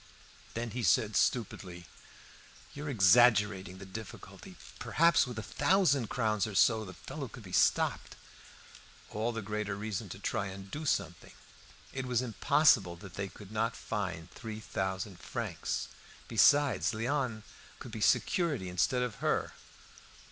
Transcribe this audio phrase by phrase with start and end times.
[0.55, 1.85] Then he said stupidly,
[2.73, 4.55] "You are exaggerating the difficulty.
[4.79, 8.15] Perhaps, with a thousand crowns or so the fellow could be stopped."
[9.11, 11.33] All the greater reason to try and do something;
[11.93, 15.87] it was impossible that they could not find three thousand francs.
[16.27, 17.43] Besides, Léon,
[17.77, 19.53] could be security instead of her.